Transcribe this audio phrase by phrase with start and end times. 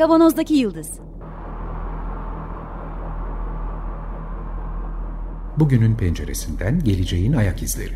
[0.00, 0.90] Kavanozdaki Yıldız
[5.56, 7.94] Bugünün penceresinden geleceğin ayak izleri.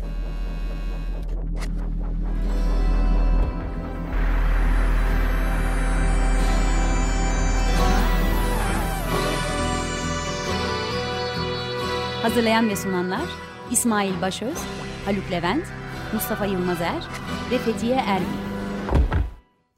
[12.21, 13.25] Hazırlayan ve sunanlar
[13.71, 14.57] İsmail Başöz,
[15.05, 15.65] Haluk Levent,
[16.13, 17.03] Mustafa Yılmazer
[17.51, 18.55] ve Fethiye Erbil.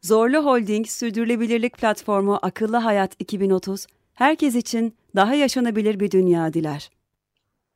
[0.08, 6.90] Zorlu Holding Sürdürülebilirlik Platformu Akıllı Hayat 2030, herkes için daha yaşanabilir bir dünya diler.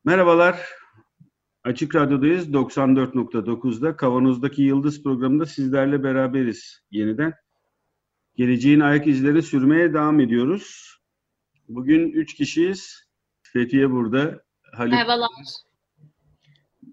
[0.04, 0.60] Merhabalar,
[1.64, 2.48] Açık Radyo'dayız.
[2.48, 7.34] 94.9'da Kavanoz'daki Yıldız programında sizlerle beraberiz yeniden.
[8.36, 10.96] Geleceğin ayak izleri sürmeye devam ediyoruz.
[11.68, 13.08] Bugün üç kişiyiz.
[13.42, 14.42] Fethiye burada.
[14.72, 15.30] Haluk Merhabalar.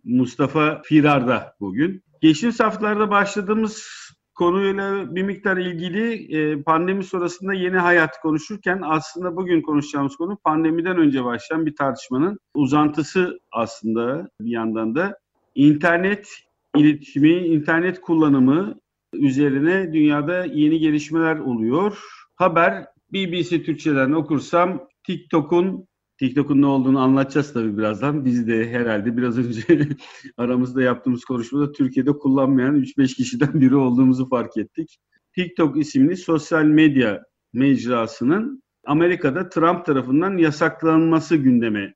[0.03, 2.03] Mustafa Firar'da bugün.
[2.21, 3.98] Geçtiğimiz haftalarda başladığımız
[4.39, 10.97] konuyla bir miktar ilgili e, pandemi sonrasında yeni hayat konuşurken aslında bugün konuşacağımız konu pandemiden
[10.97, 15.17] önce başlayan bir tartışmanın uzantısı aslında bir yandan da
[15.55, 16.29] internet
[16.75, 18.79] iletişimi, internet kullanımı
[19.13, 21.97] üzerine dünyada yeni gelişmeler oluyor.
[22.35, 25.87] Haber BBC Türkçeden okursam TikTok'un
[26.19, 28.25] TikTok'un ne olduğunu anlatacağız tabii birazdan.
[28.25, 29.87] Biz de herhalde biraz önce
[30.37, 34.97] aramızda yaptığımız konuşmada Türkiye'de kullanmayan 3-5 kişiden biri olduğumuzu fark ettik.
[35.35, 41.93] TikTok isimli sosyal medya mecrasının Amerika'da Trump tarafından yasaklanması gündeme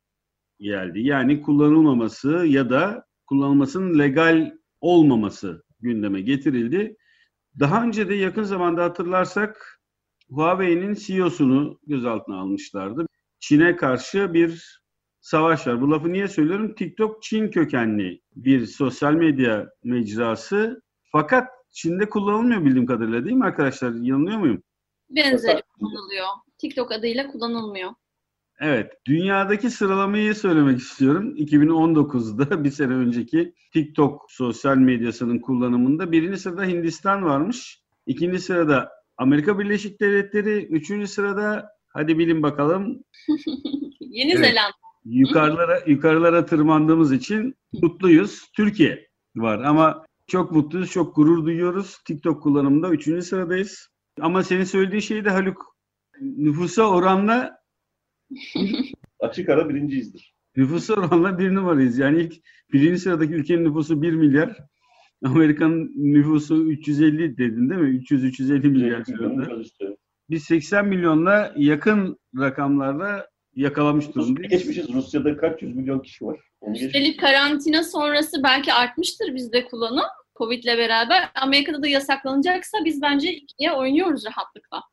[0.60, 1.00] geldi.
[1.02, 4.52] Yani kullanılmaması ya da kullanılmasının legal
[4.82, 6.96] olmaması gündeme getirildi.
[7.60, 9.80] Daha önce de yakın zamanda hatırlarsak
[10.30, 13.06] Huawei'nin CEO'sunu gözaltına almışlardı.
[13.44, 14.81] Çin'e karşı bir
[15.22, 15.81] savaş var.
[15.81, 16.75] Bu lafı niye söylüyorum?
[16.75, 20.81] TikTok Çin kökenli bir sosyal medya mecrası.
[21.11, 23.93] Fakat Çin'de kullanılmıyor bildiğim kadarıyla değil mi arkadaşlar?
[23.93, 24.64] Yanılıyor muyum?
[25.09, 26.27] Benzeri kullanılıyor.
[26.58, 27.92] TikTok adıyla kullanılmıyor.
[28.59, 31.36] Evet, dünyadaki sıralamayı söylemek istiyorum.
[31.36, 37.83] 2019'da bir sene önceki TikTok sosyal medyasının kullanımında birinci sırada Hindistan varmış.
[38.05, 43.04] İkinci sırada Amerika Birleşik Devletleri, üçüncü sırada Hadi bilin bakalım.
[43.99, 44.45] Yeni evet.
[44.45, 44.73] Zelanda.
[45.05, 48.52] Yukarılara yukarılara tırmandığımız için mutluyuz.
[48.55, 51.98] Türkiye var ama çok mutluyuz, çok gurur duyuyoruz.
[52.05, 53.87] TikTok kullanımında üçüncü sıradayız.
[54.21, 55.77] Ama senin söylediğin şey de Haluk
[56.21, 57.58] nüfusa oranla
[59.20, 60.33] açık ara birinciyizdir.
[60.55, 61.98] Nüfusa oranla bir numarayız.
[61.98, 62.33] Yani ilk
[62.73, 64.58] birinci sıradaki ülkenin nüfusu bir milyar.
[65.26, 67.98] Amerika'nın nüfusu 350 dedin değil mi?
[67.98, 69.64] 300-350 milyar civarında
[70.30, 74.52] biz 80 milyonla yakın rakamlarda yakalamış durumdayız.
[74.52, 74.94] Geçmişiz.
[74.94, 76.39] Rusya'da kaç yüz milyon kişi var?
[76.76, 80.06] Üstelik karantina sonrası belki artmıştır bizde kullanım.
[80.36, 81.30] Covid'le beraber.
[81.36, 84.83] Amerika'da da yasaklanacaksa biz bence ikiye oynuyoruz rahatlıkla.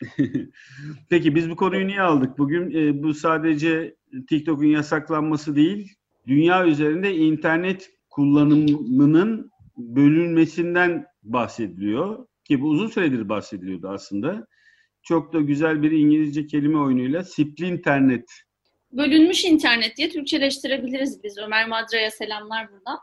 [1.10, 2.70] Peki biz bu konuyu niye aldık bugün?
[2.70, 3.96] E, bu sadece
[4.28, 5.94] TikTok'un yasaklanması değil,
[6.26, 12.26] dünya üzerinde internet kullanımının bölünmesinden bahsediliyor.
[12.44, 14.46] Ki bu uzun süredir bahsediliyordu aslında
[15.02, 17.24] çok da güzel bir İngilizce kelime oyunuyla
[17.58, 18.30] internet.
[18.92, 21.38] Bölünmüş internet diye Türkçeleştirebiliriz biz.
[21.38, 22.98] Ömer Madra'ya selamlar burada.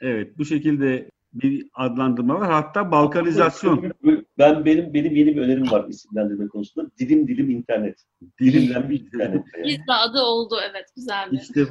[0.00, 2.52] Evet, bu şekilde bir adlandırma var.
[2.52, 3.92] Hatta balkanizasyon.
[4.38, 6.90] Ben benim benim yeni bir önerim var isimlendirme konusunda.
[6.98, 8.04] Dilim dilim internet.
[8.40, 9.44] Dilimlenmiş internet.
[9.56, 9.64] Yani.
[9.66, 11.40] Biz de adı oldu evet güzeldi.
[11.42, 11.66] İşte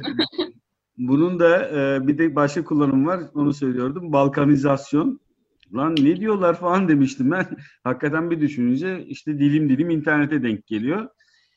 [0.98, 3.20] bunun da e, bir de başka kullanım var.
[3.34, 4.12] Onu söylüyordum.
[4.12, 5.20] Balkanizasyon
[5.74, 7.46] lan ne diyorlar falan demiştim ben.
[7.84, 11.08] Hakikaten bir düşününce işte dilim dilim internete denk geliyor.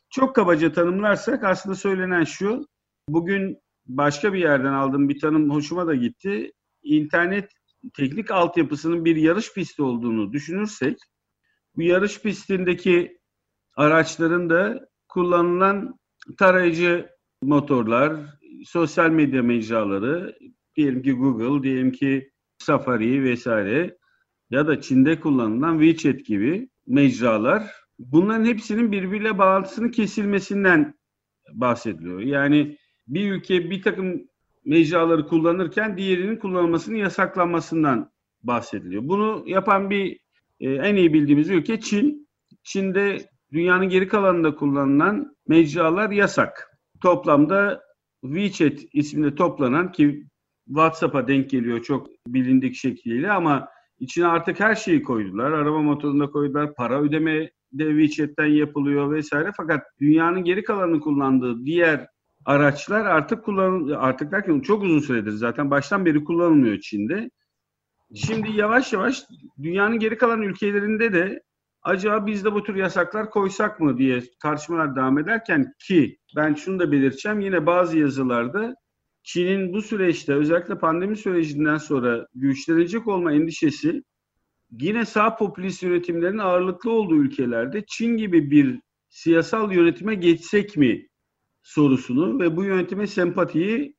[0.10, 2.68] Çok kabaca tanımlarsak aslında söylenen şu.
[3.10, 6.52] Bugün başka bir yerden aldığım bir tanım hoşuma da gitti.
[6.84, 7.52] İnternet
[7.98, 10.98] teknik altyapısının bir yarış pisti olduğunu düşünürsek
[11.76, 13.20] bu yarış pistindeki
[13.76, 16.00] araçların da kullanılan
[16.38, 17.10] tarayıcı
[17.42, 18.16] motorlar,
[18.66, 20.38] sosyal medya mecraları,
[20.76, 23.98] diyelim ki Google, diyelim ki Safari vesaire
[24.54, 30.94] ya da Çin'de kullanılan WeChat gibi mecralar bunların hepsinin birbiriyle bağlantısının kesilmesinden
[31.54, 32.20] bahsediliyor.
[32.20, 32.78] Yani
[33.08, 34.22] bir ülke bir takım
[34.66, 38.12] mecraları kullanırken diğerinin kullanılmasının yasaklanmasından
[38.44, 39.02] bahsediliyor.
[39.08, 40.20] Bunu yapan bir
[40.60, 42.28] e, en iyi bildiğimiz ülke Çin.
[42.64, 43.18] Çin'de
[43.52, 46.78] dünyanın geri kalanında kullanılan mecralar yasak.
[47.02, 47.82] Toplamda
[48.22, 50.26] WeChat isminde toplanan ki
[50.68, 53.73] WhatsApp'a denk geliyor çok bilindik şekliyle ama
[54.04, 55.52] İçine artık her şeyi koydular.
[55.52, 56.74] Araba motorunda koydular.
[56.76, 59.52] Para ödeme de WeChat'ten yapılıyor vesaire.
[59.58, 62.08] Fakat dünyanın geri kalanını kullandığı diğer
[62.46, 67.30] araçlar artık kullan artık derken çok uzun süredir zaten baştan beri kullanılmıyor Çin'de.
[68.16, 69.24] Şimdi yavaş yavaş
[69.62, 71.44] dünyanın geri kalan ülkelerinde de
[71.82, 76.80] acaba biz de bu tür yasaklar koysak mı diye tartışmalar devam ederken ki ben şunu
[76.80, 78.76] da belirteceğim yine bazı yazılarda
[79.24, 84.04] Çin'in bu süreçte özellikle pandemi sürecinden sonra güçlenecek olma endişesi
[84.72, 88.80] yine sağ popülist yönetimlerin ağırlıklı olduğu ülkelerde Çin gibi bir
[89.10, 91.08] siyasal yönetime geçsek mi
[91.64, 93.96] sorusunu ve bu yönetime sempatiyi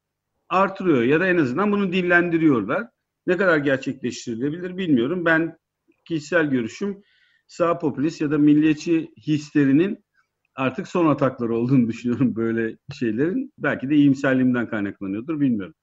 [0.49, 2.87] artırıyor ya da en azından bunu dillendiriyorlar.
[3.27, 5.25] Ne kadar gerçekleştirilebilir bilmiyorum.
[5.25, 5.59] Ben
[6.05, 7.03] kişisel görüşüm
[7.47, 10.04] sağ popülist ya da milliyetçi hislerinin
[10.57, 13.53] artık son atakları olduğunu düşünüyorum böyle şeylerin.
[13.59, 15.75] Belki de iyimserliğimden kaynaklanıyordur bilmiyorum.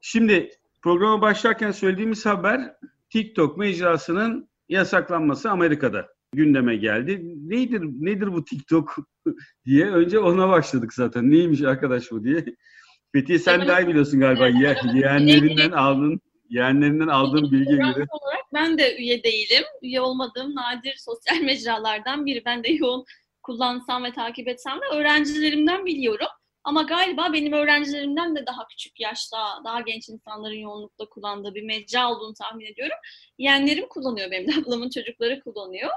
[0.00, 0.50] Şimdi
[0.82, 2.74] programa başlarken söylediğimiz haber
[3.10, 7.22] TikTok mecrasının yasaklanması Amerika'da gündeme geldi.
[7.48, 8.96] Nedir nedir bu TikTok
[9.64, 11.30] diye önce ona başladık zaten.
[11.30, 12.44] Neymiş arkadaş bu diye.
[13.12, 14.48] Fethiye sen daha iyi biliyorsun galiba.
[14.48, 16.20] Ye, yeğenlerinden aldın
[16.50, 18.06] yeğenlerinden aldığım bilgiye göre.
[18.10, 19.64] olarak ben de üye değilim.
[19.82, 22.42] Üye olmadığım nadir sosyal mecralardan biri.
[22.46, 23.04] Ben de yoğun
[23.42, 26.28] kullansam ve takip etsem de öğrencilerimden biliyorum.
[26.64, 32.10] Ama galiba benim öğrencilerimden de daha küçük yaşta, daha genç insanların yoğunlukla kullandığı bir mecra
[32.10, 32.96] olduğunu tahmin ediyorum.
[33.38, 35.90] Yeğenlerim kullanıyor benim de ablamın çocukları kullanıyor.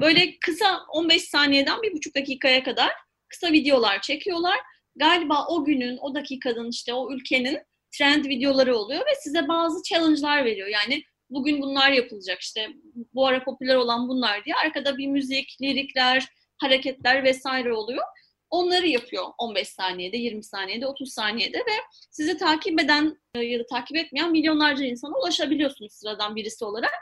[0.00, 2.90] Böyle kısa 15 saniyeden bir buçuk dakikaya kadar
[3.28, 4.58] kısa videolar çekiyorlar.
[4.96, 7.58] Galiba o günün, o dakikanın işte o ülkenin
[7.90, 10.68] trend videoları oluyor ve size bazı challenge'lar veriyor.
[10.68, 12.68] Yani bugün bunlar yapılacak işte
[13.14, 16.28] bu ara popüler olan bunlar diye arkada bir müzik, lirikler,
[16.58, 18.04] hareketler vesaire oluyor.
[18.50, 21.72] Onları yapıyor 15 saniyede, 20 saniyede, 30 saniyede ve
[22.10, 26.94] sizi takip eden e, ya da takip etmeyen milyonlarca insana ulaşabiliyorsunuz sıradan birisi olarak.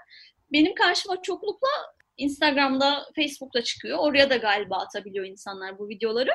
[0.52, 1.68] Benim karşıma çoklukla
[2.16, 3.98] Instagram'da, Facebook'ta çıkıyor.
[3.98, 6.30] Oraya da galiba atabiliyor insanlar bu videoları.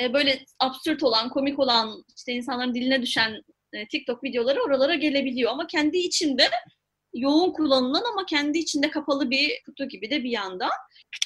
[0.00, 5.50] E, böyle absürt olan, komik olan, işte insanların diline düşen e, TikTok videoları oralara gelebiliyor.
[5.50, 6.50] Ama kendi içinde
[7.20, 10.70] yoğun kullanılan ama kendi içinde kapalı bir kutu gibi de bir yandan.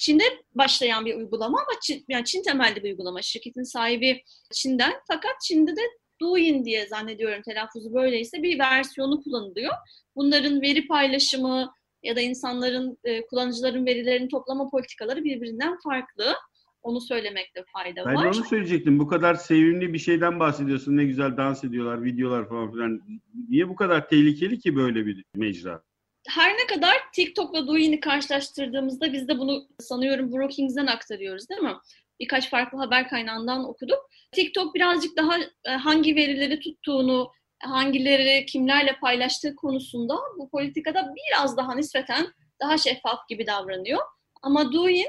[0.01, 0.25] Çin'de
[0.55, 3.23] başlayan bir uygulama ama Çin, yani Çin temelli bir uygulama.
[3.23, 4.23] Şirketin sahibi
[4.53, 5.81] Çin'den fakat Çin'de de
[6.21, 9.73] Douyin diye zannediyorum telaffuzu böyleyse bir versiyonu kullanılıyor.
[10.17, 11.73] Bunların veri paylaşımı
[12.03, 16.35] ya da insanların, e, kullanıcıların verilerini toplama politikaları birbirinden farklı.
[16.83, 18.15] Onu söylemekte fayda var.
[18.15, 18.99] Ben onu söyleyecektim.
[18.99, 20.97] Bu kadar sevimli bir şeyden bahsediyorsun.
[20.97, 23.01] Ne güzel dans ediyorlar, videolar falan filan.
[23.49, 25.83] Niye bu kadar tehlikeli ki böyle bir mecra?
[26.29, 31.75] Her ne kadar TikTok'la Douyin'i karşılaştırdığımızda biz de bunu sanıyorum Brookings'den aktarıyoruz değil mi?
[32.21, 33.99] Birkaç farklı haber kaynağından okuduk.
[34.33, 37.31] TikTok birazcık daha e, hangi verileri tuttuğunu,
[37.63, 42.27] hangileri kimlerle paylaştığı konusunda bu politikada biraz daha nispeten
[42.61, 44.01] daha şeffaf gibi davranıyor.
[44.43, 45.09] Ama Douyin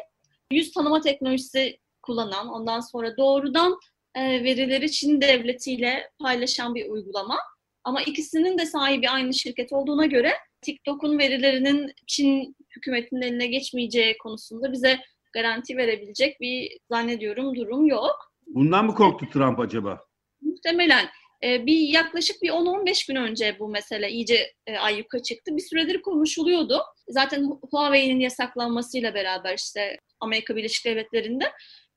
[0.53, 3.77] yüz tanıma teknolojisi kullanan, ondan sonra doğrudan
[4.15, 7.37] e, verileri Çin devletiyle paylaşan bir uygulama.
[7.83, 14.71] Ama ikisinin de sahibi aynı şirket olduğuna göre TikTok'un verilerinin Çin hükümetinin eline geçmeyeceği konusunda
[14.71, 14.99] bize
[15.33, 18.33] garanti verebilecek bir zannediyorum durum yok.
[18.47, 19.99] Bundan mı korktu Trump acaba?
[20.41, 21.05] Muhtemelen.
[21.43, 25.57] Ee, bir yaklaşık bir 10-15 gün önce bu mesele iyice e, ayyuka çıktı.
[25.57, 26.81] Bir süredir konuşuluyordu.
[27.09, 31.51] Zaten Huawei'nin yasaklanmasıyla beraber işte Amerika Birleşik Devletleri'nde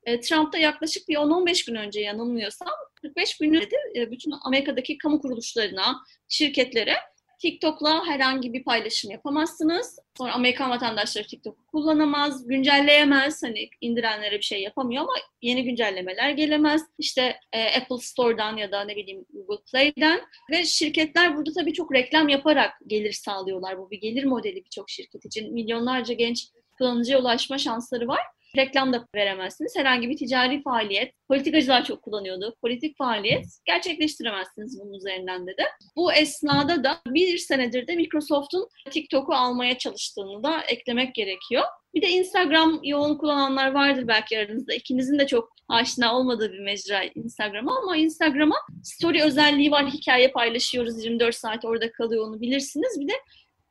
[0.05, 2.69] e, Trump'ta yaklaşık bir 10-15 gün önce yanılmıyorsam
[3.03, 5.96] 45 gündür e, bütün Amerika'daki kamu kuruluşlarına,
[6.29, 6.94] şirketlere
[7.38, 9.98] TikTok'la herhangi bir paylaşım yapamazsınız.
[10.19, 13.43] Sonra Amerikan vatandaşları TikTok'u kullanamaz, güncelleyemez.
[13.43, 15.12] Hani indirenlere bir şey yapamıyor ama
[15.43, 16.82] yeni güncellemeler gelemez.
[16.98, 21.94] İşte e, Apple Store'dan ya da ne bileyim Google Play'den ve şirketler burada tabii çok
[21.94, 23.78] reklam yaparak gelir sağlıyorlar.
[23.78, 25.52] Bu bir gelir modeli birçok şirket için.
[25.52, 28.20] Milyonlarca genç kullanıcıya ulaşma şansları var
[28.56, 29.76] reklam da veremezsiniz.
[29.76, 32.56] Herhangi bir ticari faaliyet, politikacılar çok kullanıyordu.
[32.60, 35.65] Politik faaliyet gerçekleştiremezsiniz bunun üzerinden dedi.
[35.96, 41.65] Bu esnada da bir senedir de Microsoft'un TikTok'u almaya çalıştığını da eklemek gerekiyor.
[41.94, 44.74] Bir de Instagram yoğun kullananlar vardır belki aranızda.
[44.74, 49.86] İkinizin de çok aşina olmadığı bir mecra Instagram'a ama Instagram'a story özelliği var.
[49.86, 53.00] Hikaye paylaşıyoruz 24 saat orada kalıyor onu bilirsiniz.
[53.00, 53.12] Bir de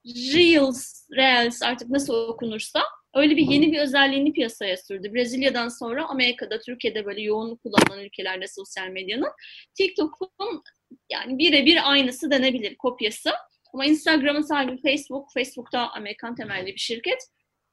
[0.05, 2.81] Reels, Reels artık nasıl okunursa
[3.15, 5.13] öyle bir yeni bir özelliğini piyasaya sürdü.
[5.13, 9.31] Brezilya'dan sonra Amerika'da, Türkiye'de böyle yoğun kullanılan ülkelerde sosyal medyanın
[9.77, 10.63] TikTok'un
[11.11, 13.31] yani birebir aynısı denebilir, kopyası.
[13.73, 17.27] Ama Instagram'ın sahibi Facebook, Facebook'ta Amerikan temelli bir şirket.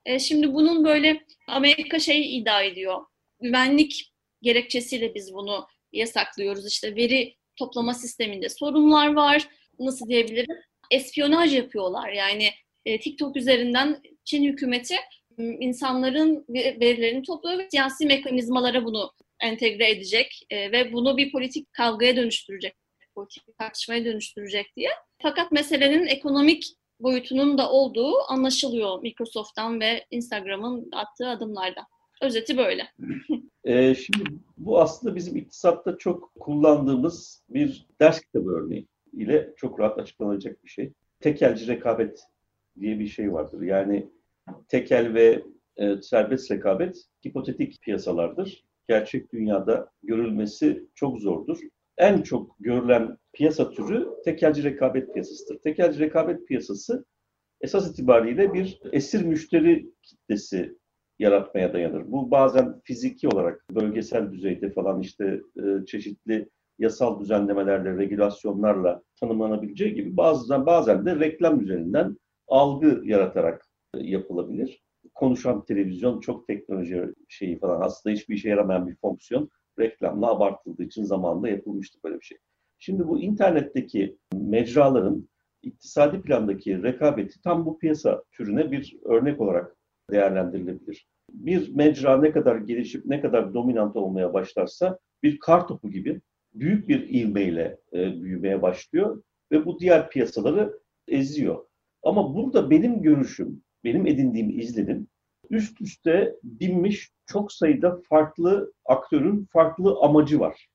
[0.06, 3.04] E, şimdi bunun böyle Amerika şey iddia ediyor.
[3.40, 6.66] Güvenlik gerekçesiyle biz bunu yasaklıyoruz.
[6.66, 9.48] İşte veri toplama sisteminde sorunlar var.
[9.78, 10.56] Nasıl diyebilirim?
[10.90, 12.08] Espiyonaj yapıyorlar.
[12.12, 12.50] Yani
[12.84, 14.96] e, TikTok üzerinden Çin hükümeti
[15.44, 22.16] insanların verilerini topluyor ve siyasi mekanizmalara bunu entegre edecek e, ve bunu bir politik kavgaya
[22.16, 22.74] dönüştürecek,
[23.14, 24.88] politik tartışmaya dönüştürecek diye.
[25.22, 26.64] Fakat meselenin ekonomik
[27.00, 31.86] boyutunun da olduğu anlaşılıyor Microsoft'tan ve Instagram'ın attığı adımlarda.
[32.22, 32.88] Özeti böyle.
[33.64, 34.24] Ee, şimdi
[34.58, 40.68] bu aslında bizim iktisatta çok kullandığımız bir ders kitabı örneği ile çok rahat açıklanacak bir
[40.68, 40.92] şey.
[41.20, 42.20] Tekelci rekabet
[42.80, 43.62] diye bir şey vardır.
[43.62, 44.08] Yani
[44.68, 45.42] tekel ve
[45.76, 46.96] e, serbest rekabet
[47.26, 48.64] hipotetik piyasalardır.
[48.88, 51.58] Gerçek dünyada görülmesi çok zordur.
[51.98, 55.58] En çok görülen piyasa türü tekelci rekabet piyasasıdır.
[55.58, 57.04] Tekelci rekabet piyasası
[57.60, 60.78] esas itibariyle bir esir müşteri kitlesi
[61.18, 62.12] yaratmaya dayanır.
[62.12, 70.16] Bu bazen fiziki olarak bölgesel düzeyde falan işte e, çeşitli yasal düzenlemelerle, regülasyonlarla tanımlanabileceği gibi
[70.16, 72.16] bazen bazen de reklam üzerinden
[72.48, 74.82] algı yaratarak yapılabilir.
[75.14, 81.04] Konuşan televizyon çok teknoloji şeyi falan aslında hiçbir işe yaramayan bir fonksiyon reklamla abartıldığı için
[81.04, 82.38] zamanında yapılmıştı böyle bir şey.
[82.78, 85.28] Şimdi bu internetteki mecraların
[85.62, 89.76] iktisadi plandaki rekabeti tam bu piyasa türüne bir örnek olarak
[90.10, 91.08] değerlendirilebilir.
[91.30, 96.20] Bir mecra ne kadar gelişip ne kadar dominant olmaya başlarsa bir kar topu gibi
[96.54, 99.22] büyük bir ivmeyle e, büyümeye başlıyor
[99.52, 101.64] ve bu diğer piyasaları eziyor.
[102.02, 105.08] Ama burada benim görüşüm, benim edindiğim izlenim
[105.50, 110.68] üst üste binmiş çok sayıda farklı aktörün farklı amacı var.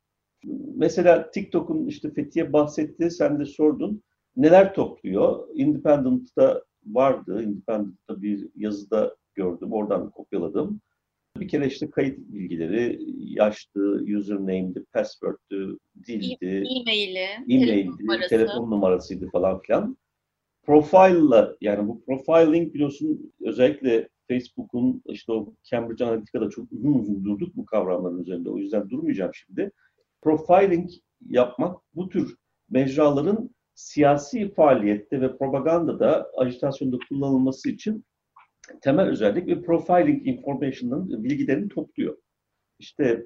[0.75, 4.03] Mesela TikTok'un işte Fethiye bahsetti, sen de sordun.
[4.35, 5.47] Neler topluyor?
[5.53, 7.43] Independent'ta vardı.
[7.43, 9.73] Independent'ta bir yazıda gördüm.
[9.73, 10.81] Oradan kopyaladım.
[11.37, 18.29] Bir kere işte kayıt bilgileri, yaştı, username'di, password'tü, dildi, e-maili, e-maildi, telefon numarası.
[18.29, 19.97] telefon numarasıydı falan filan.
[20.67, 27.55] Profile'la yani bu profiling biliyorsun özellikle Facebook'un işte o Cambridge Analytica'da çok uzun uzun durduk
[27.55, 28.49] bu kavramların üzerinde.
[28.49, 29.71] O yüzden durmayacağım şimdi.
[30.21, 30.89] Profiling
[31.29, 32.35] yapmak bu tür
[32.69, 38.05] mecraların siyasi faaliyette ve propagandada, ajitasyonda kullanılması için
[38.81, 42.17] temel özellik ve profiling information'ın bilgilerini topluyor.
[42.79, 43.25] İşte e,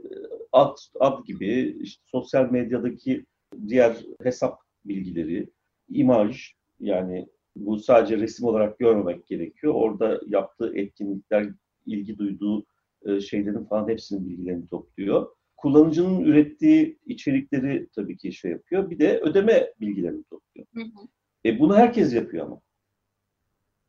[0.51, 3.25] ad, ad gibi, işte sosyal medyadaki
[3.67, 5.49] diğer hesap bilgileri,
[5.89, 9.73] imaj yani bu sadece resim olarak görmemek gerekiyor.
[9.73, 11.49] Orada yaptığı etkinlikler,
[11.85, 12.65] ilgi duyduğu
[13.05, 15.27] e, şeylerin falan hepsinin bilgilerini topluyor.
[15.57, 18.89] Kullanıcının ürettiği içerikleri tabii ki şey yapıyor.
[18.89, 20.67] Bir de ödeme bilgilerini topluyor.
[20.75, 21.07] Hı hı.
[21.45, 22.61] E bunu herkes yapıyor ama.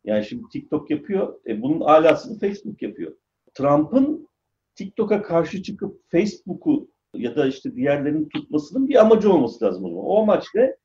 [0.05, 1.41] Yani şimdi TikTok yapıyor.
[1.47, 3.17] E bunun alasını Facebook yapıyor.
[3.55, 4.29] Trump'ın
[4.75, 10.05] TikTok'a karşı çıkıp Facebook'u ya da işte diğerlerinin tutmasının bir amacı olması lazım o zaman.
[10.05, 10.77] O amaç ne?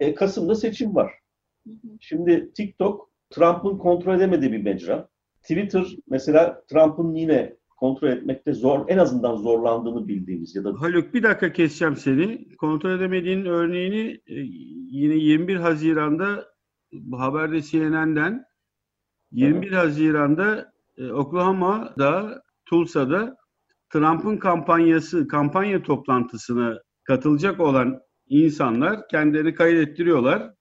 [0.00, 1.12] E, Kasım'da seçim var.
[2.00, 5.08] Şimdi TikTok Trump'ın kontrol edemediği bir mecra.
[5.42, 11.22] Twitter mesela Trump'ın yine kontrol etmekte zor, en azından zorlandığını bildiğimiz ya da Haluk bir
[11.22, 12.48] dakika keseceğim seni.
[12.56, 14.34] Kontrol edemediğin örneğini e,
[14.90, 16.44] yine 21 Haziran'da
[17.12, 18.44] haberde CNN'den
[19.32, 23.36] 21 Haziran'da e, Oklahoma'da Tulsa'da
[23.92, 30.55] Trump'ın kampanyası kampanya toplantısına katılacak olan insanlar kendilerini kaydettiriyorlar.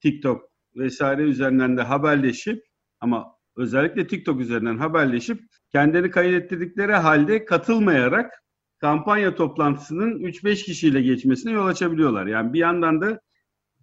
[0.00, 2.64] TikTok vesaire üzerinden de haberleşip
[3.00, 5.40] ama özellikle TikTok üzerinden haberleşip
[5.72, 8.42] kendilerini kaydettirdikleri halde katılmayarak
[8.78, 12.26] kampanya toplantısının 3-5 kişiyle geçmesine yol açabiliyorlar.
[12.26, 13.20] Yani bir yandan da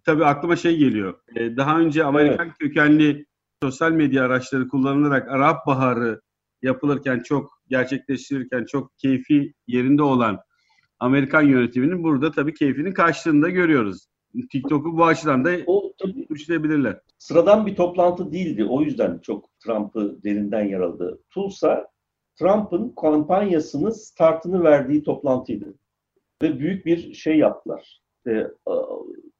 [0.04, 1.14] tabii aklıma şey geliyor.
[1.36, 3.26] Ee, Daha önce Amerikan kökenli
[3.62, 6.20] sosyal medya araçları kullanılarak Arap Baharı
[6.62, 10.38] yapılırken çok gerçekleştirirken çok keyfi yerinde olan
[10.98, 14.06] Amerikan yönetiminin burada tabii keyfinin kaçtığını da görüyoruz.
[14.50, 17.00] TikTok'u bu açıdan da o tabii suçlayabilirler.
[17.18, 18.64] sıradan bir toplantı değildi.
[18.64, 21.18] O yüzden çok Trump'ı derinden yaraladı.
[21.30, 21.88] Tulsa,
[22.38, 25.74] Trump'ın kampanyasının startını verdiği toplantıydı.
[26.42, 28.00] Ve büyük bir şey yaptılar.
[28.16, 28.50] İşte,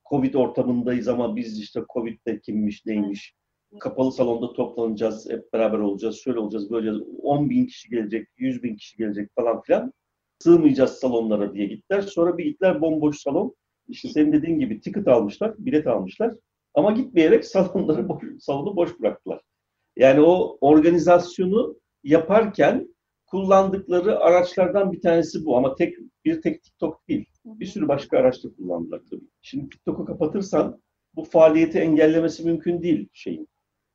[0.08, 3.34] Covid ortamındayız ama biz işte Covid'de kimmiş neymiş.
[3.80, 7.08] Kapalı salonda toplanacağız, hep beraber olacağız, şöyle olacağız, böyle olacağız.
[7.22, 9.92] 10 bin kişi gelecek, 100 bin kişi gelecek falan filan.
[10.38, 12.02] Sığmayacağız salonlara diye gittiler.
[12.02, 13.54] Sonra bir gittiler bomboş salon.
[13.88, 16.34] İşte senin dediğin gibi ticket almışlar, bilet almışlar.
[16.74, 19.40] Ama gitmeyerek salonları boş, salonu boş bıraktılar.
[19.96, 22.94] Yani o organizasyonu yaparken
[23.26, 27.26] kullandıkları araçlardan bir tanesi bu ama tek bir tek TikTok değil.
[27.44, 29.28] Bir sürü başka araçta kullandılar tabii.
[29.42, 30.80] Şimdi TikTok'u kapatırsan
[31.14, 33.48] bu faaliyeti engellemesi mümkün değil şeyin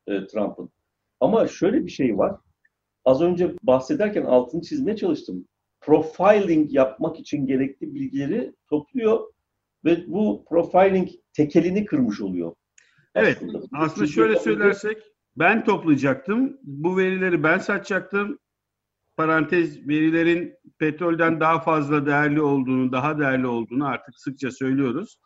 [0.08, 0.70] e, Trump'ın.
[1.20, 2.36] Ama şöyle bir şey var.
[3.06, 5.48] Az önce bahsederken altını çizmeye çalıştım.
[5.82, 9.34] Profiling yapmak için gerekli bilgileri topluyor
[9.86, 12.54] ve bu profiling tekelini kırmış oluyor.
[13.16, 13.60] Evet, aslında.
[13.72, 14.98] Aslında şöyle söylersek
[15.36, 16.58] ben toplayacaktım.
[16.64, 18.40] Bu verileri ben satacaktım.
[19.18, 25.20] Parantez verilerin petrolden daha fazla değerli olduğunu, daha değerli olduğunu artık sıkça söylüyoruz.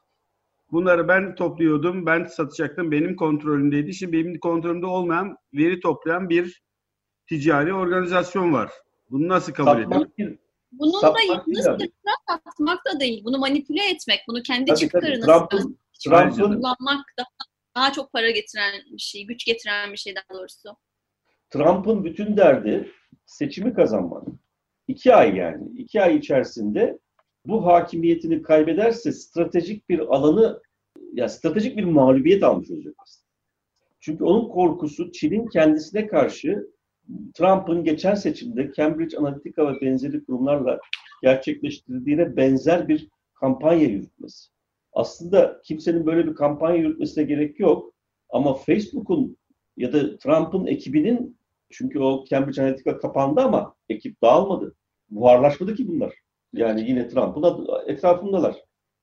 [0.71, 3.93] Bunları ben topluyordum, ben satacaktım, benim kontrolümdeydi.
[3.93, 6.63] Şimdi benim kontrolümde olmayan veri toplayan bir
[7.29, 8.71] ticari organizasyon var.
[9.09, 10.37] Bunu nasıl kabul ediyor?
[10.79, 11.85] Bunun da Satmak yalnız sıra
[12.27, 13.23] atmak da değil.
[13.25, 14.89] Bunu manipüle etmek, bunu kendi tabii
[15.19, 17.27] Trump'ın, Trump'ın, kullanmak daha,
[17.75, 20.69] daha çok para getiren bir şey, güç getiren bir şey daha doğrusu.
[21.49, 22.91] Trump'ın bütün derdi
[23.25, 24.27] seçimi kazanmak.
[24.87, 25.63] İki ay yani.
[25.77, 26.99] iki ay içerisinde
[27.45, 30.61] bu hakimiyetini kaybederse stratejik bir alanı,
[31.13, 33.23] ya stratejik bir mağlubiyet almış olacak aslında.
[33.99, 36.67] Çünkü onun korkusu Çin'in kendisine karşı
[37.33, 40.79] Trump'ın geçen seçimde Cambridge Analytica ve benzeri kurumlarla
[41.21, 44.49] gerçekleştirdiğine benzer bir kampanya yürütmesi.
[44.93, 47.93] Aslında kimsenin böyle bir kampanya yürütmesine gerek yok.
[48.29, 49.37] Ama Facebook'un
[49.77, 51.37] ya da Trump'ın ekibinin
[51.71, 54.75] çünkü o Cambridge Analytica kapandı ama ekip dağılmadı.
[55.09, 56.13] Buharlaşmadı ki bunlar.
[56.53, 58.55] Yani yine Trump'ın etrafındalar.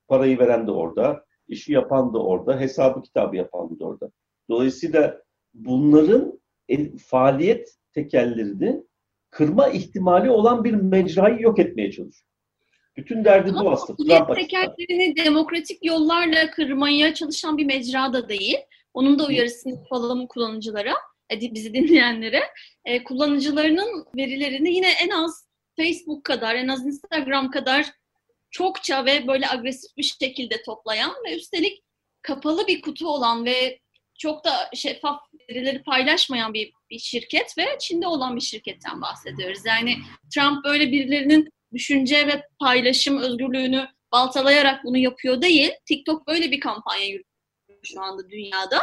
[0.07, 4.11] Parayı veren de orada, işi yapan da orada, hesabı kitabı yapan da orada.
[4.49, 5.21] Dolayısıyla
[5.53, 6.39] bunların
[6.69, 8.83] el- faaliyet tekellerini
[9.29, 12.31] kırma ihtimali olan bir mecrayı yok etmeye çalışıyor.
[12.97, 13.97] Bütün derdi bu Ama aslında.
[13.97, 14.75] Bilet Trump açısından.
[14.75, 18.57] tekerlerini demokratik yollarla kırmaya çalışan bir mecra da değil.
[18.93, 20.93] Onun da uyarısını yapalım kullanıcılara,
[21.31, 22.41] e, bizi dinleyenlere.
[22.85, 27.85] E, kullanıcılarının verilerini yine en az Facebook kadar, en az Instagram kadar
[28.51, 31.83] çokça ve böyle agresif bir şekilde toplayan ve üstelik
[32.21, 33.79] kapalı bir kutu olan ve
[34.21, 39.65] çok da şeffaf verileri paylaşmayan bir, bir şirket ve Çin'de olan bir şirketten bahsediyoruz.
[39.65, 39.95] Yani
[40.33, 45.71] Trump böyle birilerinin düşünce ve paylaşım özgürlüğünü baltalayarak bunu yapıyor değil.
[45.85, 48.79] TikTok böyle bir kampanya yürütüyor şu anda dünyada.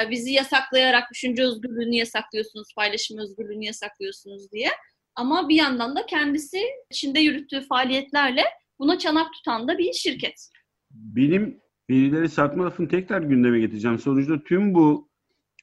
[0.00, 4.70] E, bizi yasaklayarak düşünce özgürlüğünü yasaklıyorsunuz, paylaşım özgürlüğünü yasaklıyorsunuz diye.
[5.14, 8.44] Ama bir yandan da kendisi Çin'de yürüttüğü faaliyetlerle
[8.78, 10.48] buna çanak tutan da bir şirket.
[10.90, 13.98] Benim verileri satma lafını tekrar gündeme getireceğim.
[13.98, 15.08] Sonuçta tüm bu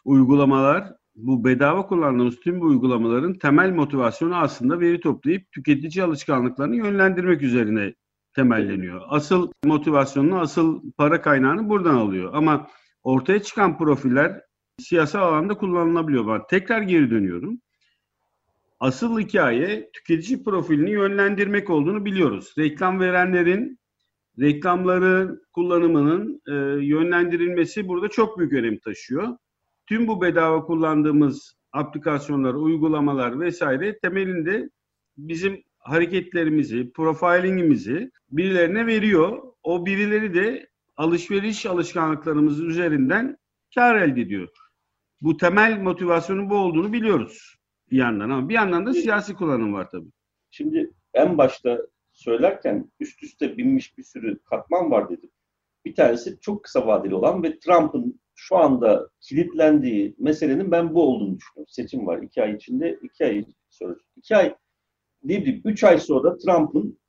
[0.06, 7.42] uygulamalar, bu bedava kullandığımız tüm bu uygulamaların temel motivasyonu aslında veri toplayıp tüketici alışkanlıklarını yönlendirmek
[7.42, 7.94] üzerine
[8.36, 9.02] temelleniyor.
[9.08, 12.32] Asıl motivasyonunu, asıl para kaynağını buradan alıyor.
[12.34, 12.68] Ama
[13.04, 14.42] ortaya çıkan profiller
[14.80, 16.28] siyasal alanda kullanılabiliyor.
[16.28, 17.62] Ben tekrar geri dönüyorum.
[18.80, 22.54] Asıl hikaye tüketici profilini yönlendirmek olduğunu biliyoruz.
[22.58, 23.80] Reklam verenlerin
[24.40, 26.54] reklamların kullanımının e,
[26.86, 29.28] yönlendirilmesi burada çok büyük önem taşıyor.
[29.88, 34.70] Tüm bu bedava kullandığımız aplikasyonlar, uygulamalar vesaire temelinde
[35.18, 39.44] bizim hareketlerimizi, profilingimizi birilerine veriyor.
[39.64, 43.38] O birileri de alışveriş alışkanlıklarımız üzerinden
[43.76, 44.50] kar elde ediyor.
[45.22, 47.56] Bu temel motivasyonun bu olduğunu biliyoruz
[47.92, 50.12] bir yandan ama bir yandan da siyasi kullanım var tabii.
[50.52, 51.80] Şimdi en başta
[52.20, 55.30] söylerken üst üste binmiş bir sürü katman var dedim.
[55.86, 61.38] Bir tanesi çok kısa vadeli olan ve Trump'ın şu anda kilitlendiği meselenin ben bu olduğunu
[61.38, 61.70] düşünüyorum.
[61.70, 64.56] Seçim var iki ay içinde, iki ay sonra, iki ay
[65.24, 67.00] ne bileyim üç ay sonra Trump'ın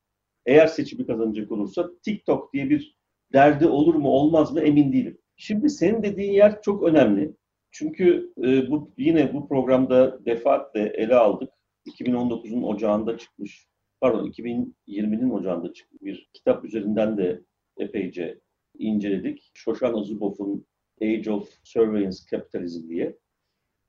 [0.47, 2.97] eğer seçimi kazanacak olursa TikTok diye bir
[3.33, 5.19] derdi olur mu olmaz mı emin değilim.
[5.37, 7.37] Şimdi senin dediğin yer çok önemli.
[7.71, 11.51] Çünkü e, bu yine bu programda defaatle ele aldık.
[11.87, 13.70] 2019'un ocağında çıkmış
[14.01, 17.43] pardon 2020'nin ocağında çıkmış bir kitap üzerinden de
[17.77, 18.41] epeyce
[18.79, 19.51] inceledik.
[19.55, 20.67] Shoshana Zuboff'un
[21.03, 23.19] Age of Surveillance Capitalism diye.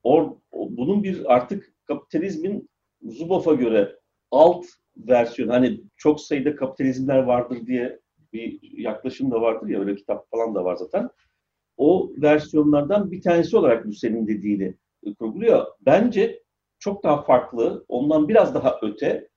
[0.03, 2.69] Or, bunun bir artık kapitalizmin
[3.03, 3.99] Zuboff'a göre
[4.31, 4.65] alt
[4.97, 7.99] versiyon hani çok sayıda kapitalizmler vardır diye
[8.33, 11.09] bir yaklaşım da vardır ya öyle kitap falan da var zaten.
[11.77, 14.75] O versiyonlardan bir tanesi olarak bu senin dediğini
[15.19, 15.65] kurguluyor.
[15.81, 16.43] Bence
[16.79, 19.29] çok daha farklı, ondan biraz daha öte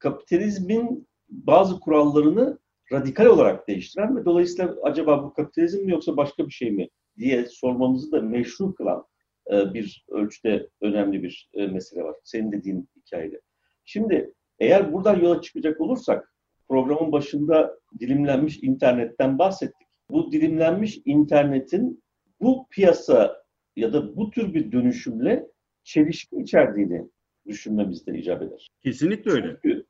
[0.00, 2.58] kapitalizmin bazı kurallarını
[2.92, 7.46] radikal olarak değiştiren ve dolayısıyla acaba bu kapitalizm mi yoksa başka bir şey mi diye
[7.46, 9.04] sormamızı da meşru kılan
[9.52, 12.16] e, bir ölçüde önemli bir e, mesele var.
[12.24, 13.40] Senin dediğin hikayede.
[13.84, 16.34] Şimdi eğer buradan yola çıkacak olursak
[16.68, 19.88] programın başında dilimlenmiş internetten bahsettik.
[20.10, 22.02] Bu dilimlenmiş internetin
[22.40, 23.42] bu piyasa
[23.76, 25.46] ya da bu tür bir dönüşümle
[25.84, 27.08] çelişki içerdiğini
[27.50, 28.68] düşünmemizde icap eder.
[28.82, 29.56] Kesinlikle öyle.
[29.62, 29.86] Çünkü,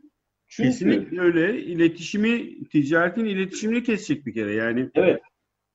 [0.46, 1.62] çünkü Kesinlikle öyle.
[1.62, 4.54] İletişimi, ticaretin iletişimini kesecek bir kere.
[4.54, 5.20] Yani Evet.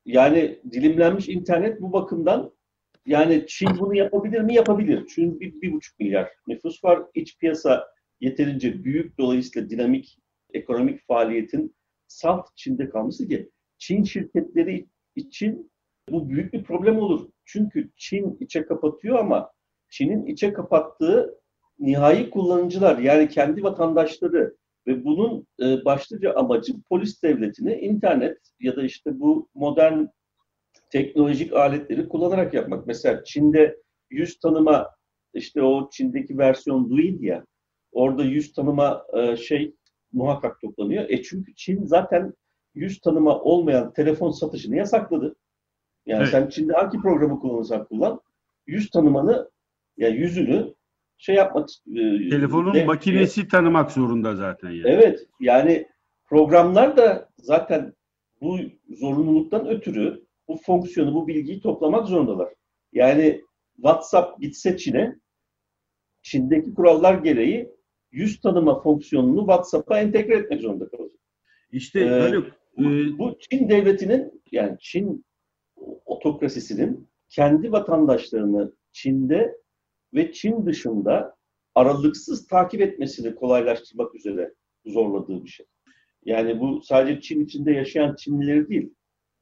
[0.06, 2.52] Yani dilimlenmiş internet bu bakımdan
[3.06, 4.54] yani Çin bunu yapabilir mi?
[4.54, 5.06] Yapabilir.
[5.16, 7.04] Çünkü bir, bir buçuk milyar nüfus var.
[7.16, 7.88] İç piyasa
[8.20, 9.18] yeterince büyük.
[9.18, 10.18] Dolayısıyla dinamik
[10.54, 11.76] ekonomik faaliyetin
[12.08, 15.72] salt Çin'de kalması ki Çin şirketleri için
[16.10, 17.30] bu büyük bir problem olur.
[17.46, 19.52] Çünkü Çin içe kapatıyor ama
[19.90, 21.40] Çin'in içe kapattığı
[21.80, 24.56] nihai kullanıcılar yani kendi vatandaşları
[24.88, 30.06] Ve bunun e, başlıca amacı polis devletini internet ya da işte bu modern
[30.90, 32.88] teknolojik aletleri kullanarak yapmak.
[32.88, 33.78] Mesela Çin'de
[34.10, 34.90] yüz tanıma
[35.34, 37.46] işte o Çin'deki versiyon Douyin ya
[37.92, 39.76] orada yüz tanıma e, şey
[40.14, 41.10] muhakkak toplanıyor.
[41.10, 42.34] E çünkü Çin zaten
[42.76, 45.36] yüz tanıma olmayan telefon satışını yasakladı.
[46.06, 46.32] Yani Evet.
[46.32, 48.22] sen Çin'de hangi programı kullanırsan kullan
[48.68, 49.50] yüz tanımanı
[49.98, 50.74] yani yüzünü
[51.18, 54.88] şey yapmak e, Telefonun de- makinesi tanımak zorunda zaten yani.
[54.88, 55.88] Evet yani
[56.30, 57.94] programlar da zaten
[58.42, 58.58] bu
[58.90, 62.54] zorunluluktan ötürü bu fonksiyonu, bu bilgiyi toplamak zorundalar.
[62.94, 63.42] Yani
[63.76, 65.16] WhatsApp gitse Çin'e,
[66.22, 67.70] Çin'deki kurallar gereği
[68.12, 71.20] yüz tanıma fonksiyonunu WhatsApp'a entegre etmek zorunda kalacak.
[71.72, 72.48] İşte Ee, Haluk,
[72.78, 72.84] e,
[73.20, 75.26] bu Çin devletinin yani Çin
[76.06, 79.58] otokrasisinin kendi vatandaşlarını Çin'de
[80.16, 81.36] ve Çin dışında
[81.76, 84.54] aralıksız takip etmesini kolaylaştırmak üzere
[84.86, 85.66] zorladığı bir şey.
[86.26, 88.94] Yani bu sadece Çin içinde yaşayan Çinlileri değil,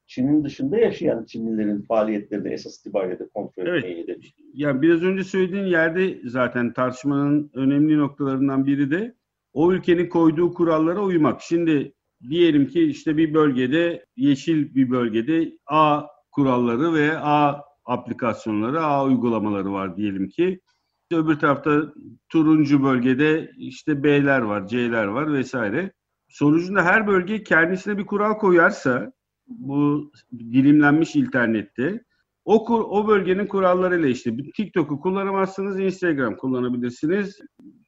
[0.07, 3.83] Çin'in dışında yaşayan Çinlilerin faaliyetlerini esas itibariyle de kontrol Evet.
[3.83, 4.33] etmeyi hedefliyor.
[4.53, 9.15] yani biraz önce söylediğin yerde zaten tartışmanın önemli noktalarından biri de
[9.53, 11.41] o ülkenin koyduğu kurallara uymak.
[11.41, 11.93] Şimdi
[12.29, 19.73] diyelim ki işte bir bölgede yeşil bir bölgede A kuralları ve A aplikasyonları, A uygulamaları
[19.73, 20.59] var diyelim ki.
[21.03, 21.93] İşte öbür tarafta
[22.29, 25.91] turuncu bölgede işte B'ler var, C'ler var vesaire.
[26.29, 29.11] Sonucunda her bölge kendisine bir kural koyarsa
[29.47, 32.03] bu dilimlenmiş internette
[32.45, 37.39] o, kur- o bölgenin kurallarıyla işte TikTok'u kullanamazsınız, Instagram kullanabilirsiniz.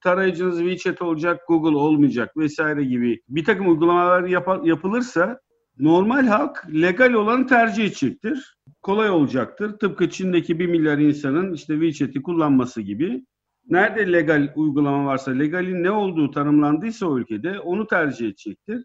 [0.02, 5.40] Tarayıcınız WeChat olacak, Google olmayacak vesaire gibi bir takım uygulamalar yapa- yapılırsa
[5.80, 8.58] normal halk legal olanı tercih edecektir.
[8.82, 9.78] Kolay olacaktır.
[9.80, 13.26] Tıpkı Çin'deki 1 milyar insanın işte WeChat'i kullanması gibi.
[13.70, 18.84] Nerede legal uygulama varsa, legalin ne olduğu tanımlandıysa o ülkede onu tercih edecektir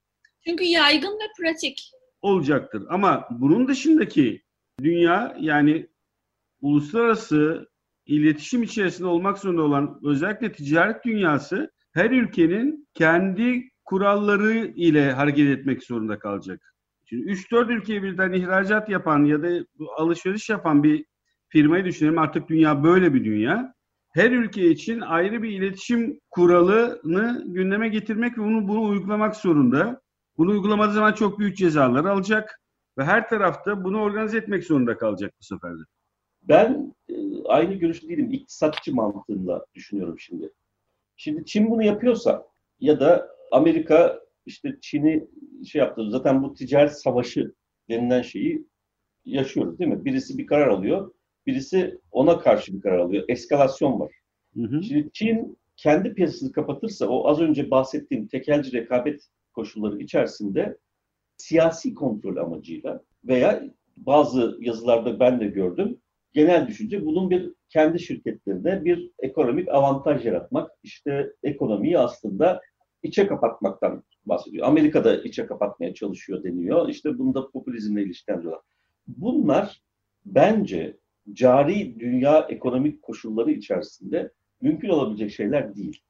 [0.49, 1.91] Çünkü yaygın ve pratik.
[2.23, 2.83] olacaktır.
[2.89, 4.43] Ama bunun dışındaki
[4.83, 5.87] dünya yani
[6.61, 7.69] uluslararası
[8.07, 15.83] iletişim içerisinde olmak zorunda olan özellikle ticaret dünyası her ülkenin kendi kuralları ile hareket etmek
[15.85, 16.75] zorunda kalacak.
[17.11, 19.49] Şimdi 3-4 ülkeye birden ihracat yapan ya da
[19.97, 21.05] alışveriş yapan bir
[21.49, 22.19] firmayı düşünelim.
[22.19, 23.75] Artık dünya böyle bir dünya.
[24.15, 30.01] Her ülke için ayrı bir iletişim kuralını gündeme getirmek ve bunu, bunu uygulamak zorunda.
[30.39, 32.61] Bunu uygulamadığı zaman çok büyük cezalar alacak
[32.99, 35.83] ve her tarafta bunu organize etmek zorunda kalacak bu sefer de.
[36.43, 37.15] Ben e,
[37.49, 38.33] aynı görüşte değilim.
[38.33, 40.51] İktisatçı mantığında düşünüyorum şimdi.
[41.17, 42.47] Şimdi Çin bunu yapıyorsa
[42.81, 45.29] ya da Amerika işte Çin'i
[45.67, 46.11] şey yaptı.
[46.11, 47.55] Zaten bu ticaret savaşı
[47.89, 48.67] denilen şeyi
[49.25, 50.05] yaşıyoruz değil mi?
[50.05, 51.13] Birisi bir karar alıyor,
[51.47, 53.25] birisi ona karşı bir karar alıyor.
[53.29, 54.13] Eskalasyon var.
[54.57, 54.83] Hı hı.
[54.83, 59.23] Şimdi Çin kendi piyasasını kapatırsa o az önce bahsettiğim tekelci rekabet
[59.53, 60.79] koşulları içerisinde
[61.37, 63.63] siyasi kontrol amacıyla veya
[63.97, 66.01] bazı yazılarda ben de gördüm
[66.33, 72.61] genel düşünce bunun bir kendi şirketlerine bir ekonomik avantaj yaratmak, işte ekonomiyi aslında
[73.03, 74.67] içe kapatmaktan bahsediyor.
[74.67, 76.89] Amerika'da içe kapatmaya çalışıyor deniyor.
[76.89, 78.63] İşte bunu da popülizmle ilişkilendiriyorlar.
[79.07, 79.83] Bunlar
[80.27, 80.97] bence
[81.33, 86.01] cari dünya ekonomik koşulları içerisinde mümkün olabilecek şeyler değil.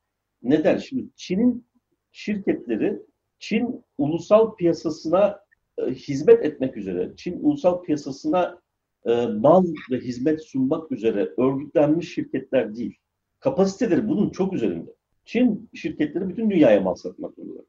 [0.42, 0.78] Neden?
[0.78, 1.66] Şimdi Çin'in
[2.12, 3.02] şirketleri
[3.38, 5.40] Çin ulusal piyasasına
[5.78, 8.60] e, hizmet etmek üzere, Çin ulusal piyasasına
[9.04, 12.94] e, mal ve hizmet sunmak üzere örgütlenmiş şirketler değil.
[13.40, 14.90] Kapasiteleri bunun çok üzerinde.
[15.30, 17.62] Çin şirketleri bütün dünyaya mal satmak zorunda.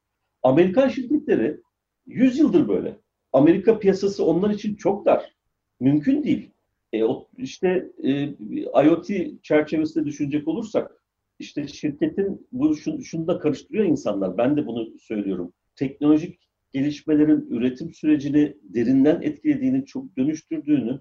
[0.43, 1.57] Amerikan şirketleri
[2.07, 2.97] 100 yıldır böyle.
[3.33, 5.35] Amerika piyasası onlar için çok dar.
[5.79, 6.49] Mümkün değil.
[6.93, 8.23] E, o, işte e,
[8.85, 9.07] IoT
[9.43, 11.03] çerçevesinde düşünecek olursak
[11.39, 14.37] işte şirketin bu şunu, şunu da karıştırıyor insanlar.
[14.37, 15.53] Ben de bunu söylüyorum.
[15.75, 16.39] Teknolojik
[16.73, 20.99] gelişmelerin üretim sürecini derinden etkilediğini, çok dönüştürdüğünü,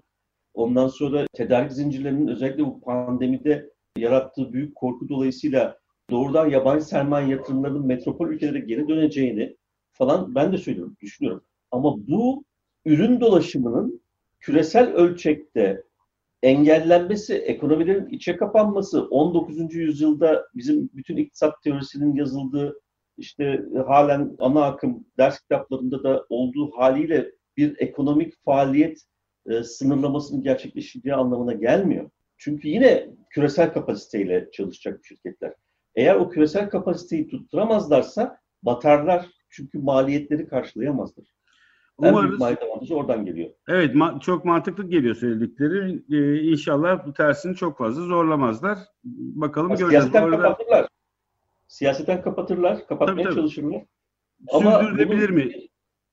[0.53, 5.80] ondan sonra tedarik zincirlerinin özellikle bu pandemide yarattığı büyük korku dolayısıyla
[6.11, 9.57] doğrudan yabancı sermaye yatırımlarının metropol ülkelere geri döneceğini
[9.91, 11.43] falan ben de söylüyorum, düşünüyorum.
[11.71, 12.43] Ama bu
[12.85, 14.01] ürün dolaşımının
[14.39, 15.83] küresel ölçekte
[16.43, 19.75] engellenmesi, ekonomilerin içe kapanması, 19.
[19.75, 22.81] yüzyılda bizim bütün iktisat teorisinin yazıldığı,
[23.17, 29.01] işte halen ana akım ders kitaplarında da olduğu haliyle bir ekonomik faaliyet
[29.49, 32.09] e, sınırlamasının gerçekleşeceği anlamına gelmiyor.
[32.37, 35.53] Çünkü yine küresel kapasiteyle çalışacak şirketler.
[35.95, 39.25] Eğer o küresel kapasiteyi tutturamazlarsa batarlar.
[39.49, 41.25] Çünkü maliyetleri karşılayamazlar.
[42.03, 43.49] En büyük maliyet avantajı oradan geliyor.
[43.67, 46.03] Evet ma- çok mantıklı geliyor söyledikleri.
[46.11, 48.77] Ee, inşallah bu tersini çok fazla zorlamazlar.
[49.03, 49.91] Bakalım göreceğiz.
[49.91, 50.87] Siyaseten Orada- kapatırlar.
[51.67, 53.35] Siyaseten kapatırlar, kapatmaya Tabii, tabii.
[53.35, 53.81] çalışırlar.
[54.53, 55.51] Ama Sürdürülebilir mi?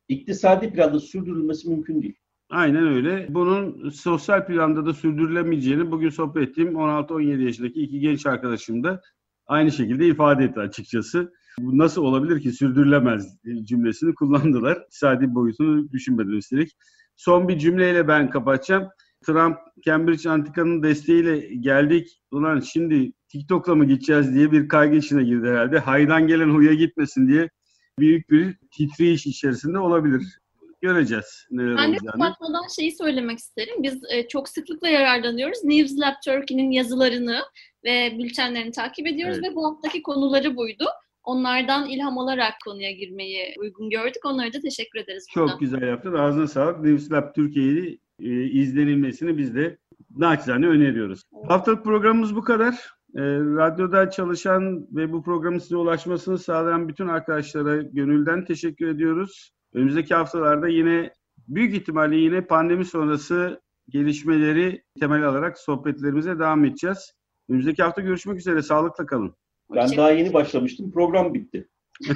[0.09, 2.17] İktisadi planda sürdürülmesi mümkün değil.
[2.51, 3.27] Aynen öyle.
[3.31, 9.01] Bunun sosyal planda da sürdürülemeyeceğini bugün sohbet ettiğim 16-17 yaşındaki iki genç arkadaşım da
[9.49, 11.33] aynı şekilde ifade etti açıkçası.
[11.61, 14.77] Bu nasıl olabilir ki sürdürülemez cümlesini kullandılar.
[14.87, 16.77] İktisadi boyutunu düşünmeden üstelik.
[17.17, 18.89] Son bir cümleyle ben kapatacağım.
[19.27, 22.23] Trump Cambridge Antika'nın desteğiyle geldik.
[22.31, 25.79] Ulan şimdi TikTok'la mı gideceğiz diye bir kaygı içine girdi herhalde.
[25.79, 27.51] Haydan gelen huya gitmesin diye
[27.99, 30.39] büyük bir titreyiş içerisinde olabilir.
[30.81, 33.83] Göreceğiz neler Ben de kapatmadan şeyi söylemek isterim.
[33.83, 35.65] Biz e, çok sıklıkla yararlanıyoruz.
[35.65, 37.41] News Lab Turkey'nin yazılarını
[37.85, 39.51] ve bültenlerini takip ediyoruz Evet.
[39.51, 40.85] ve bu haftaki konuları buydu.
[41.25, 44.25] Onlardan ilham alarak konuya girmeyi uygun gördük.
[44.25, 45.49] Onlara da teşekkür ederiz buradan.
[45.49, 46.15] Çok güzel yaptın.
[46.15, 46.81] Ağzına sağlık.
[46.81, 49.79] News Lab Türkiye'yi e, izlenilmesini biz de
[50.17, 51.23] naçizane öneriyoruz.
[51.49, 52.75] Haftalık programımız bu kadar.
[53.17, 59.53] E, radyoda çalışan ve bu programın size ulaşmasını sağlayan bütün arkadaşlara gönülden teşekkür ediyoruz.
[59.75, 61.13] Önümüzdeki haftalarda yine
[61.49, 67.13] büyük ihtimalle yine pandemi sonrası gelişmeleri temel alarak sohbetlerimize devam edeceğiz.
[67.49, 68.63] Önümüzdeki hafta görüşmek üzere.
[68.63, 69.35] Sağlıkla kalın.
[69.75, 70.93] Ben daha yeni başlamıştım.
[70.93, 71.69] Program bitti.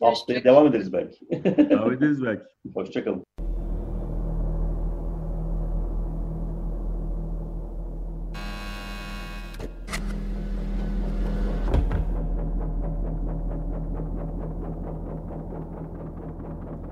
[0.00, 1.18] Haftaya devam ederiz belki.
[1.70, 2.44] Devam ederiz belki.
[2.74, 3.24] Hoşçakalın.